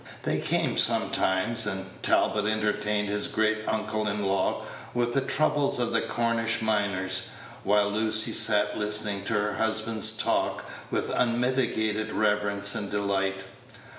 They 0.23 0.39
came 0.39 0.77
sometimes, 0.77 1.67
and 1.67 1.85
Talbot 2.01 2.45
entertained 2.45 3.07
his 3.07 3.27
great 3.27 3.59
uncle 3.67 4.07
in 4.07 4.23
law 4.25 4.63
with 4.95 5.13
the 5.13 5.21
troubles 5.21 5.77
of 5.77 5.93
the 5.93 6.01
Cornish 6.01 6.59
miners, 6.59 7.27
while 7.63 7.91
Lucy 7.91 8.31
sat 8.33 8.79
listening 8.79 9.23
to 9.25 9.33
her 9.33 9.53
husband's 9.57 10.17
talk 10.17 10.65
with 10.89 11.11
unmitigated 11.13 12.13
reverence 12.13 12.73
and 12.73 12.89
delight. 12.89 13.41